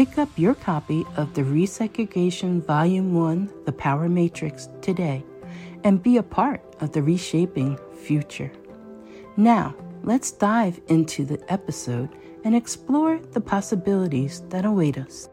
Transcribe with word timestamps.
Pick 0.00 0.16
up 0.16 0.30
your 0.36 0.54
copy 0.54 1.04
of 1.18 1.34
the 1.34 1.42
Resegregation 1.42 2.64
Volume 2.64 3.12
1 3.12 3.52
The 3.66 3.72
Power 3.72 4.08
Matrix 4.08 4.70
today 4.80 5.22
and 5.84 6.02
be 6.02 6.16
a 6.16 6.22
part 6.22 6.62
of 6.80 6.92
the 6.92 7.02
reshaping 7.02 7.78
future. 8.02 8.50
Now, 9.36 9.74
let's 10.02 10.30
dive 10.30 10.80
into 10.88 11.26
the 11.26 11.38
episode 11.52 12.08
and 12.44 12.56
explore 12.56 13.18
the 13.32 13.42
possibilities 13.42 14.40
that 14.48 14.64
await 14.64 14.96
us. 14.96 15.28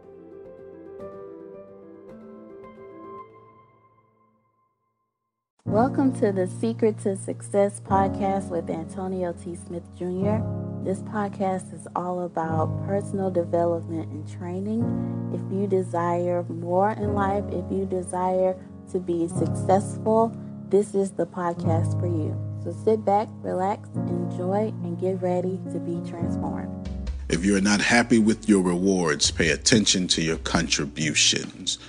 Welcome 5.63 6.11
to 6.19 6.34
the 6.34 6.45
Secret 6.45 6.99
to 7.03 7.16
Success 7.16 7.79
podcast 7.79 8.49
with 8.49 8.69
Antonio 8.69 9.31
T. 9.31 9.55
Smith 9.55 9.85
Jr. 9.97 10.44
This 10.88 11.00
podcast 11.00 11.74
is 11.74 11.86
all 11.98 12.22
about 12.22 12.86
personal 12.86 13.30
development 13.30 14.09
and 14.09 14.25
training. 14.25 14.86
If 15.34 15.42
you 15.53 15.68
desire 15.68 16.44
more 16.44 16.92
in 16.92 17.14
life, 17.14 17.44
if 17.50 17.70
you 17.70 17.86
desire 17.86 18.56
to 18.94 19.00
be 19.02 19.28
successful, 19.28 20.34
this 20.70 20.96
is 20.96 21.12
the 21.12 21.26
podcast 21.28 22.00
for 22.00 22.08
you. 22.08 22.34
So 22.64 22.72
sit 22.86 23.03
back, 23.03 23.28
relax, 23.42 23.90
enjoy, 23.96 24.72
and 24.81 24.97
get 24.97 25.22
ready 25.22 25.59
to 25.74 25.80
be 25.80 26.09
transformed. 26.09 26.90
If 27.28 27.44
you're 27.44 27.59
not 27.59 27.81
happy 27.81 28.20
with 28.20 28.47
your 28.47 28.64
rewards, 28.64 29.30
pay 29.30 29.50
attention 29.50 30.08
to 30.08 30.22
your 30.22 30.38
contributions. 30.38 31.80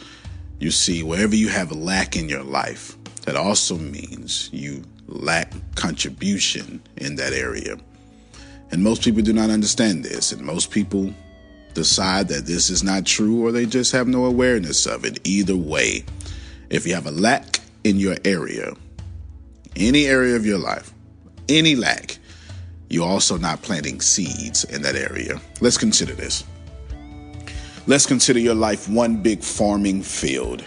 You 0.59 0.73
see, 0.73 1.05
wherever 1.05 1.37
you 1.37 1.51
have 1.51 1.71
a 1.71 1.77
lack 1.77 2.17
in 2.17 2.29
your 2.29 2.43
life, 2.43 2.97
that 3.27 3.37
also 3.37 3.77
means 3.77 4.51
you 4.53 4.83
lack 5.07 5.53
contribution 5.77 6.83
in 6.97 7.15
that 7.15 7.33
area. 7.33 7.77
And 8.71 8.83
most 8.83 9.03
people 9.03 9.23
do 9.23 9.33
not 9.33 9.51
understand 9.51 10.05
this, 10.05 10.33
and 10.33 10.43
most 10.43 10.71
people 10.71 11.13
decide 11.75 12.29
that 12.29 12.47
this 12.47 12.71
is 12.71 12.83
not 12.83 13.07
true 13.07 13.47
or 13.47 13.53
they 13.53 13.67
just 13.67 13.93
have 13.93 14.09
no 14.09 14.25
awareness 14.25 14.87
of 14.87 15.05
it. 15.05 15.21
Either 15.25 15.57
way, 15.57 16.05
if 16.71 16.87
you 16.87 16.95
have 16.95 17.07
a 17.07 17.11
lack 17.11 17.61
in 17.85 17.99
your 17.99 18.17
area, 18.25 18.73
any 19.77 20.07
area 20.07 20.37
of 20.37 20.45
your 20.45 20.59
life, 20.59 20.93
any 21.49 21.77
lack, 21.77 22.19
you're 22.91 23.07
also 23.07 23.37
not 23.37 23.63
planting 23.63 24.01
seeds 24.01 24.65
in 24.65 24.83
that 24.83 24.97
area. 24.97 25.41
Let's 25.61 25.79
consider 25.79 26.15
this. 26.15 26.45
Let's 27.87 28.07
consider 28.07 28.39
your 28.39 28.55
life 28.55 28.89
one 28.89 29.23
big 29.23 29.43
farming 29.43 30.03
field. 30.03 30.65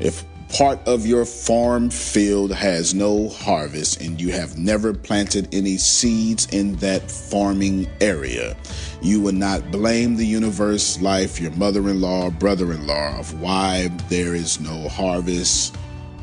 If 0.00 0.24
part 0.54 0.78
of 0.86 1.04
your 1.04 1.24
farm 1.24 1.90
field 1.90 2.52
has 2.52 2.94
no 2.94 3.28
harvest 3.28 4.00
and 4.00 4.20
you 4.20 4.30
have 4.30 4.56
never 4.56 4.94
planted 4.94 5.52
any 5.52 5.76
seeds 5.76 6.46
in 6.52 6.76
that 6.76 7.10
farming 7.10 7.90
area, 8.00 8.56
you 9.02 9.20
would 9.20 9.34
not 9.34 9.68
blame 9.72 10.14
the 10.14 10.24
universe, 10.24 11.00
life, 11.00 11.40
your 11.40 11.50
mother 11.52 11.88
in 11.88 12.00
law, 12.00 12.30
brother 12.30 12.72
in 12.72 12.86
law 12.86 13.18
of 13.18 13.40
why 13.40 13.88
there 14.08 14.36
is 14.36 14.60
no 14.60 14.88
harvest 14.88 15.76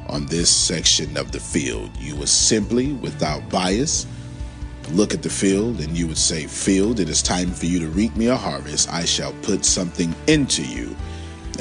on 0.08 0.25
this 0.28 0.50
section 0.50 1.18
of 1.18 1.34
the 1.34 1.40
field. 1.40 1.90
You 1.97 2.16
would 2.16 2.30
simply, 2.30 2.94
without 2.94 3.50
bias, 3.50 4.08
look 4.91 5.14
at 5.14 5.24
the 5.24 5.30
field 5.30 5.81
and 5.81 5.97
you 5.97 6.08
would 6.08 6.18
say, 6.18 6.47
Field, 6.47 7.02
it 7.02 7.09
is 7.09 7.22
time 7.22 7.52
for 7.52 7.66
you 7.66 7.80
to 7.80 7.88
reap 7.90 8.16
me 8.16 8.28
a 8.28 8.38
harvest. 8.38 8.90
I 8.94 9.03
shall 9.03 9.34
put 9.41 9.66
something 9.66 10.16
into 10.28 10.64
you 10.64 10.96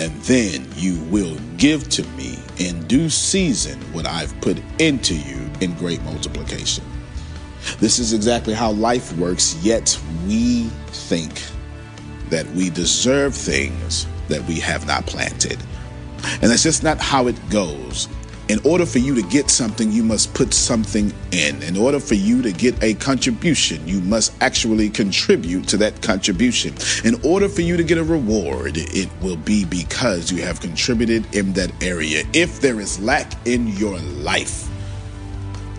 and 0.01 0.11
then 0.23 0.67
you 0.77 0.99
will 1.05 1.37
give 1.59 1.87
to 1.91 2.03
me 2.13 2.39
in 2.57 2.83
due 2.87 3.11
season 3.11 3.79
what 3.93 4.07
I've 4.07 4.39
put 4.41 4.61
into 4.79 5.15
you 5.15 5.51
in 5.61 5.75
great 5.75 6.03
multiplication. 6.03 6.85
This 7.81 7.99
is 7.99 8.15
exactly 8.15 8.55
how 8.55 8.73
life 8.73 9.13
works, 9.19 9.55
yet 9.63 10.01
we 10.27 10.65
think 10.89 11.43
that 12.31 12.47
we 12.53 12.71
deserve 12.71 13.35
things 13.35 14.07
that 14.29 14.43
we 14.45 14.59
have 14.61 14.87
not 14.87 15.05
planted. 15.05 15.59
And 16.41 16.51
that's 16.51 16.63
just 16.63 16.83
not 16.83 16.99
how 16.99 17.27
it 17.27 17.37
goes. 17.51 18.09
In 18.51 18.59
order 18.65 18.85
for 18.85 18.99
you 18.99 19.15
to 19.15 19.23
get 19.23 19.49
something, 19.49 19.93
you 19.93 20.03
must 20.03 20.35
put 20.35 20.53
something 20.53 21.13
in. 21.31 21.63
In 21.63 21.77
order 21.77 22.01
for 22.01 22.15
you 22.15 22.43
to 22.43 22.51
get 22.51 22.83
a 22.83 22.95
contribution, 22.95 23.87
you 23.87 24.01
must 24.01 24.33
actually 24.43 24.91
contribute 24.91 25.69
to 25.69 25.77
that 25.77 26.03
contribution. 26.03 26.75
In 27.05 27.15
order 27.25 27.49
for 27.49 27.61
you 27.61 27.77
to 27.77 27.85
get 27.85 27.97
a 27.97 28.03
reward, 28.03 28.73
it 28.77 29.09
will 29.23 29.37
be 29.37 29.65
because 29.65 30.33
you 30.33 30.43
have 30.43 30.61
contributed 30.61 31.33
in 31.33 31.53
that 31.53 31.71
area. 31.81 32.25
If 32.33 32.61
there 32.61 32.81
is 32.81 32.99
lack 32.99 33.31
in 33.47 33.69
your 33.69 33.97
life, 34.01 34.69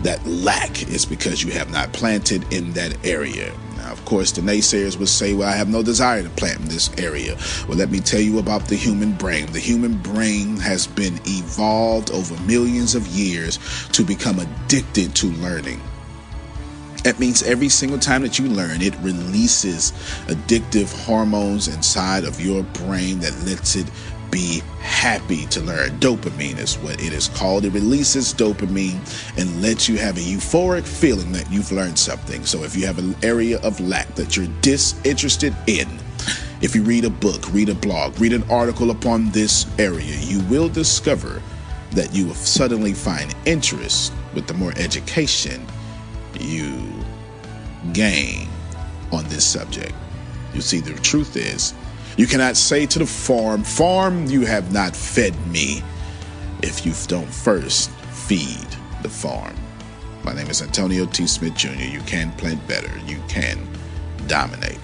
that 0.00 0.26
lack 0.26 0.88
is 0.88 1.04
because 1.04 1.42
you 1.42 1.52
have 1.52 1.70
not 1.70 1.92
planted 1.92 2.50
in 2.54 2.72
that 2.72 2.96
area. 3.04 3.52
Of 3.92 4.04
course, 4.06 4.32
the 4.32 4.40
naysayers 4.40 4.98
would 4.98 5.08
say, 5.08 5.34
Well, 5.34 5.48
I 5.48 5.52
have 5.52 5.68
no 5.68 5.82
desire 5.82 6.22
to 6.22 6.30
plant 6.30 6.60
in 6.60 6.68
this 6.68 6.90
area. 6.98 7.36
Well, 7.68 7.76
let 7.76 7.90
me 7.90 8.00
tell 8.00 8.20
you 8.20 8.38
about 8.38 8.66
the 8.66 8.74
human 8.74 9.12
brain. 9.12 9.46
The 9.52 9.60
human 9.60 9.98
brain 9.98 10.56
has 10.56 10.86
been 10.86 11.20
evolved 11.26 12.10
over 12.10 12.40
millions 12.44 12.94
of 12.94 13.06
years 13.08 13.58
to 13.92 14.02
become 14.02 14.38
addicted 14.38 15.14
to 15.16 15.26
learning. 15.26 15.80
That 17.04 17.18
means 17.18 17.42
every 17.42 17.68
single 17.68 17.98
time 17.98 18.22
that 18.22 18.38
you 18.38 18.46
learn, 18.46 18.80
it 18.80 18.94
releases 19.00 19.90
addictive 20.28 20.92
hormones 21.04 21.66
inside 21.66 22.24
of 22.24 22.40
your 22.40 22.62
brain 22.62 23.18
that 23.20 23.34
lets 23.44 23.74
it 23.74 23.86
be 24.32 24.62
happy 24.80 25.46
to 25.46 25.60
learn. 25.60 25.90
Dopamine 26.00 26.58
is 26.58 26.76
what 26.78 27.00
it 27.00 27.12
is 27.12 27.28
called. 27.28 27.64
It 27.64 27.72
releases 27.72 28.34
dopamine 28.34 28.98
and 29.38 29.62
lets 29.62 29.88
you 29.88 29.98
have 29.98 30.16
a 30.16 30.20
euphoric 30.20 30.84
feeling 30.84 31.30
that 31.32 31.48
you've 31.52 31.70
learned 31.70 31.98
something. 31.98 32.44
So 32.44 32.64
if 32.64 32.74
you 32.74 32.86
have 32.86 32.98
an 32.98 33.14
area 33.22 33.60
of 33.60 33.78
lack 33.78 34.12
that 34.16 34.36
you're 34.36 34.48
disinterested 34.62 35.54
in, 35.68 35.86
if 36.62 36.74
you 36.74 36.82
read 36.82 37.04
a 37.04 37.10
book, 37.10 37.52
read 37.52 37.68
a 37.68 37.74
blog, 37.74 38.18
read 38.18 38.32
an 38.32 38.48
article 38.50 38.90
upon 38.90 39.30
this 39.30 39.66
area, 39.78 40.16
you 40.20 40.40
will 40.44 40.68
discover 40.68 41.42
that 41.90 42.14
you 42.14 42.26
will 42.26 42.34
suddenly 42.34 42.94
find 42.94 43.34
interest 43.44 44.12
with 44.34 44.46
the 44.46 44.54
more 44.54 44.72
education 44.76 45.66
you 46.40 46.90
gain 47.92 48.48
on 49.12 49.24
this 49.24 49.44
subject. 49.44 49.92
You 50.54 50.62
see, 50.62 50.80
the 50.80 50.94
truth 51.00 51.36
is, 51.36 51.74
you 52.16 52.26
cannot 52.26 52.56
say 52.56 52.86
to 52.86 52.98
the 52.98 53.06
farm, 53.06 53.64
Farm, 53.64 54.26
you 54.26 54.42
have 54.42 54.72
not 54.72 54.94
fed 54.94 55.34
me, 55.46 55.82
if 56.62 56.84
you 56.84 56.92
don't 57.06 57.32
first 57.32 57.90
feed 57.90 58.68
the 59.02 59.08
farm. 59.08 59.56
My 60.24 60.32
name 60.32 60.48
is 60.48 60.62
Antonio 60.62 61.06
T. 61.06 61.26
Smith 61.26 61.56
Jr. 61.56 61.82
You 61.82 62.00
can 62.02 62.30
plant 62.32 62.66
better, 62.68 62.90
you 63.06 63.20
can 63.28 63.58
dominate. 64.28 64.78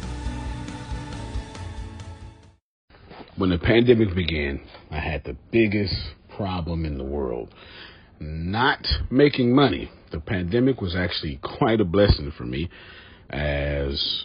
When 3.37 3.51
the 3.51 3.59
pandemic 3.59 4.15
began, 4.17 4.61
I 4.91 4.99
had 4.99 5.23
the 5.25 5.37
biggest 5.53 5.95
problem 6.37 6.85
in 6.85 6.99
the 6.99 7.05
world 7.05 7.55
not 8.21 8.85
making 9.11 9.55
money. 9.55 9.91
The 10.11 10.21
pandemic 10.21 10.81
was 10.81 10.97
actually 10.97 11.39
quite 11.59 11.81
a 11.81 11.85
blessing 11.85 12.33
for 12.37 12.45
me 12.45 12.69
as 13.31 14.25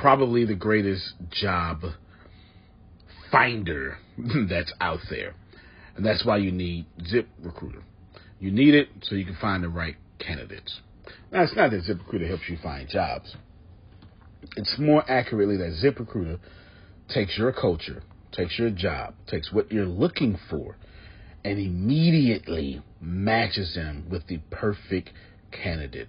probably 0.00 0.44
the 0.44 0.54
greatest 0.54 1.14
job 1.30 1.80
finder 3.30 3.98
that's 4.48 4.72
out 4.80 5.00
there. 5.10 5.34
And 5.96 6.04
that's 6.04 6.24
why 6.24 6.38
you 6.38 6.52
need 6.52 6.86
ZipRecruiter. 7.00 7.82
You 8.38 8.50
need 8.50 8.74
it 8.74 8.88
so 9.02 9.14
you 9.14 9.24
can 9.24 9.36
find 9.40 9.64
the 9.64 9.68
right 9.68 9.96
candidates. 10.18 10.80
Now, 11.32 11.42
it's 11.42 11.56
not 11.56 11.70
that 11.70 11.84
ZipRecruiter 11.84 12.28
helps 12.28 12.44
you 12.48 12.58
find 12.62 12.88
jobs. 12.88 13.34
It's 14.56 14.76
more 14.78 15.08
accurately 15.10 15.56
that 15.56 15.82
ZipRecruiter 15.82 16.38
takes 17.08 17.38
your 17.38 17.52
culture, 17.52 18.02
takes 18.32 18.58
your 18.58 18.70
job, 18.70 19.14
takes 19.26 19.52
what 19.52 19.72
you're 19.72 19.86
looking 19.86 20.38
for, 20.50 20.76
and 21.44 21.58
immediately 21.58 22.82
matches 23.00 23.74
them 23.74 24.06
with 24.10 24.26
the 24.26 24.38
perfect 24.50 25.10
candidate. 25.50 26.08